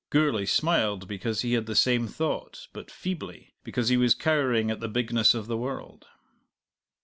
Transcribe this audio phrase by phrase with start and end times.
[0.09, 4.79] Gourlay smiled because he had the same thought, but feebly, because he was cowering at
[4.79, 6.07] the bigness of the world.